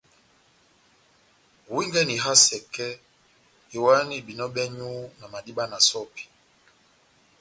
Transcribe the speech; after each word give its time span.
Owingɛni 1.71 2.13
iha 2.17 2.33
sɛkɛ, 2.45 2.87
yowahani 3.73 4.17
behinɔ 4.25 4.45
bɛ́nywu 4.55 4.97
na 5.19 5.25
madiba 5.33 5.63
na 5.71 5.77
sɔ́pi. 5.89 6.23